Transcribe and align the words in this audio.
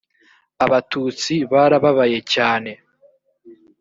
abatutsi 0.65 1.33
barababaye 1.51 2.19
cyane 2.33 2.71